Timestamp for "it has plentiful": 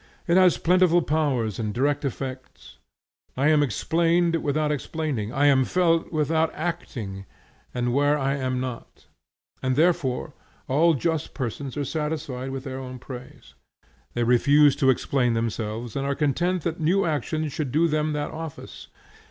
0.25-1.03